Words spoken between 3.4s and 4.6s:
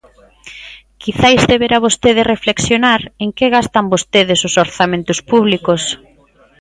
gastan vostedes os